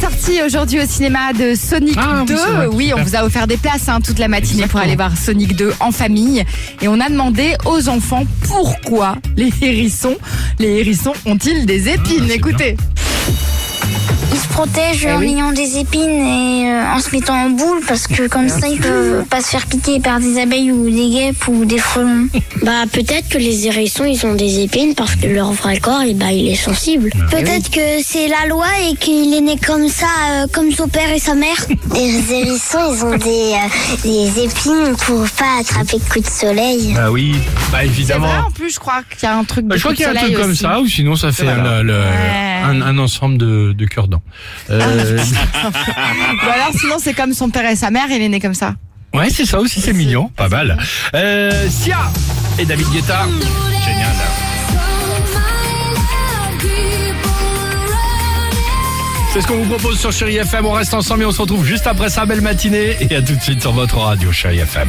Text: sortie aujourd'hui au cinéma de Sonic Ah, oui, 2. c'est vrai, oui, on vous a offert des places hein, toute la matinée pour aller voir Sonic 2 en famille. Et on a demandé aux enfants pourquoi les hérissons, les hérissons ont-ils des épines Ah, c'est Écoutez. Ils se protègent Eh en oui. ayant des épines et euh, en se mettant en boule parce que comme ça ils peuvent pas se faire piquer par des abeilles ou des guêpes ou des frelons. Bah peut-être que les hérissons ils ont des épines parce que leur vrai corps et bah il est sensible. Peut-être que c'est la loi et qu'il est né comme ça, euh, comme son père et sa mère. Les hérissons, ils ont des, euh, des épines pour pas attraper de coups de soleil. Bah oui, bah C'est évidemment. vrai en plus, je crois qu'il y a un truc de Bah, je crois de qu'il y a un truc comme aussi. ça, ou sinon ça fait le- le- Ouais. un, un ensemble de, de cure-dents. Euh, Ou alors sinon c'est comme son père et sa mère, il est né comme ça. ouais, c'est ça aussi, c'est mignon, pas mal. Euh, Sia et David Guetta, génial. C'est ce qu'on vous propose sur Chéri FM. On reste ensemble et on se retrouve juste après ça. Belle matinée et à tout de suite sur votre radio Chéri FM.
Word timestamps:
sortie 0.00 0.40
aujourd'hui 0.44 0.80
au 0.80 0.86
cinéma 0.86 1.32
de 1.32 1.54
Sonic 1.54 1.96
Ah, 1.98 2.20
oui, 2.20 2.26
2. 2.26 2.36
c'est 2.36 2.50
vrai, 2.50 2.66
oui, 2.66 2.92
on 2.96 3.02
vous 3.02 3.16
a 3.16 3.24
offert 3.24 3.46
des 3.46 3.56
places 3.56 3.88
hein, 3.88 4.00
toute 4.00 4.18
la 4.18 4.28
matinée 4.28 4.66
pour 4.66 4.80
aller 4.80 4.96
voir 4.96 5.16
Sonic 5.16 5.54
2 5.56 5.74
en 5.80 5.90
famille. 5.92 6.44
Et 6.80 6.88
on 6.88 7.00
a 7.00 7.08
demandé 7.08 7.54
aux 7.66 7.88
enfants 7.88 8.24
pourquoi 8.48 9.16
les 9.36 9.50
hérissons, 9.62 10.16
les 10.58 10.78
hérissons 10.78 11.12
ont-ils 11.26 11.66
des 11.66 11.88
épines 11.88 12.20
Ah, 12.22 12.24
c'est 12.28 12.34
Écoutez. 12.36 12.76
Ils 14.32 14.38
se 14.38 14.48
protègent 14.48 15.06
Eh 15.08 15.12
en 15.12 15.18
oui. 15.18 15.32
ayant 15.32 15.52
des 15.52 15.78
épines 15.78 16.00
et 16.26 16.70
euh, 16.70 16.92
en 16.94 17.00
se 17.00 17.10
mettant 17.14 17.34
en 17.34 17.50
boule 17.50 17.80
parce 17.86 18.06
que 18.06 18.28
comme 18.28 18.48
ça 18.48 18.68
ils 18.68 18.78
peuvent 18.80 19.24
pas 19.28 19.40
se 19.42 19.48
faire 19.48 19.66
piquer 19.66 19.98
par 20.00 20.20
des 20.20 20.38
abeilles 20.40 20.70
ou 20.70 20.88
des 20.88 21.10
guêpes 21.10 21.48
ou 21.48 21.64
des 21.64 21.78
frelons. 21.78 22.28
Bah 22.62 22.84
peut-être 22.92 23.28
que 23.30 23.38
les 23.38 23.66
hérissons 23.66 24.04
ils 24.04 24.24
ont 24.26 24.34
des 24.34 24.60
épines 24.60 24.94
parce 24.94 25.14
que 25.16 25.26
leur 25.26 25.50
vrai 25.52 25.78
corps 25.78 26.02
et 26.02 26.12
bah 26.14 26.30
il 26.30 26.46
est 26.48 26.54
sensible. 26.56 27.10
Peut-être 27.30 27.70
que 27.70 27.80
c'est 28.04 28.28
la 28.28 28.46
loi 28.48 28.66
et 28.90 28.96
qu'il 28.96 29.32
est 29.32 29.40
né 29.40 29.56
comme 29.56 29.88
ça, 29.88 30.06
euh, 30.32 30.46
comme 30.52 30.70
son 30.70 30.86
père 30.86 31.10
et 31.10 31.18
sa 31.18 31.34
mère. 31.34 31.56
Les 31.94 32.32
hérissons, 32.32 32.92
ils 32.94 33.04
ont 33.04 33.16
des, 33.16 33.54
euh, 33.54 33.96
des 34.04 34.42
épines 34.44 34.94
pour 35.06 35.24
pas 35.30 35.60
attraper 35.60 35.96
de 35.98 36.04
coups 36.04 36.26
de 36.26 36.30
soleil. 36.30 36.92
Bah 36.94 37.10
oui, 37.10 37.34
bah 37.72 37.78
C'est 37.80 37.86
évidemment. 37.86 38.26
vrai 38.28 38.38
en 38.46 38.50
plus, 38.50 38.74
je 38.74 38.78
crois 38.78 39.00
qu'il 39.18 39.26
y 39.26 39.32
a 39.32 39.36
un 39.36 39.44
truc 39.44 39.64
de 39.64 39.70
Bah, 39.70 39.76
je 39.76 39.80
crois 39.80 39.92
de 39.92 39.96
qu'il 39.96 40.04
y 40.04 40.08
a 40.08 40.10
un 40.12 40.14
truc 40.14 40.34
comme 40.36 40.50
aussi. 40.50 40.60
ça, 40.62 40.80
ou 40.80 40.86
sinon 40.86 41.16
ça 41.16 41.32
fait 41.32 41.44
le- 41.46 41.82
le- 41.82 41.94
Ouais. 41.94 42.60
un, 42.62 42.82
un 42.82 42.98
ensemble 42.98 43.38
de, 43.38 43.72
de 43.72 43.84
cure-dents. 43.86 44.19
Euh, 44.70 45.18
Ou 45.18 46.48
alors 46.50 46.72
sinon 46.78 46.96
c'est 47.00 47.14
comme 47.14 47.32
son 47.32 47.50
père 47.50 47.68
et 47.70 47.76
sa 47.76 47.90
mère, 47.90 48.06
il 48.10 48.22
est 48.22 48.28
né 48.28 48.40
comme 48.40 48.54
ça. 48.54 48.74
ouais, 49.14 49.28
c'est 49.30 49.46
ça 49.46 49.58
aussi, 49.58 49.80
c'est 49.80 49.92
mignon, 49.92 50.28
pas 50.36 50.48
mal. 50.48 50.76
Euh, 51.14 51.68
Sia 51.68 51.98
et 52.58 52.64
David 52.64 52.88
Guetta, 52.90 53.26
génial. 53.84 54.14
C'est 59.32 59.40
ce 59.42 59.46
qu'on 59.46 59.58
vous 59.62 59.76
propose 59.76 59.98
sur 59.98 60.10
Chéri 60.10 60.38
FM. 60.38 60.66
On 60.66 60.72
reste 60.72 60.92
ensemble 60.92 61.22
et 61.22 61.26
on 61.26 61.30
se 61.30 61.40
retrouve 61.40 61.64
juste 61.64 61.86
après 61.86 62.10
ça. 62.10 62.26
Belle 62.26 62.40
matinée 62.40 62.96
et 63.00 63.14
à 63.14 63.22
tout 63.22 63.36
de 63.36 63.40
suite 63.40 63.60
sur 63.60 63.70
votre 63.72 63.98
radio 63.98 64.32
Chéri 64.32 64.58
FM. 64.58 64.88